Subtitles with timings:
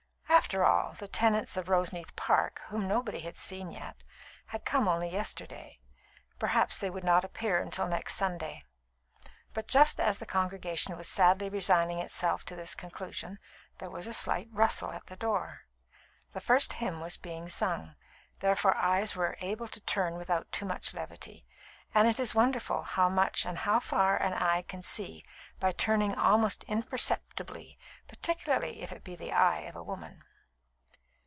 [0.31, 4.03] After all, the tenants of Roseneath Park (whom nobody had seen yet)
[4.47, 5.79] had come only yesterday.
[6.39, 8.61] Perhaps they would not appear till next Sunday;
[9.53, 13.39] but just as the congregation was sadly resigning itself to this conclusion,
[13.77, 15.61] there was a slight rustle at the door.
[16.33, 17.95] The first hymn was being sung,
[18.41, 21.45] therefore eyes were able to turn without too much levity;
[21.93, 25.23] and it is wonderful how much and how far an eye can see
[25.61, 27.77] by turning almost imperceptibly,
[28.09, 30.21] particularly if it be the eye of a woman.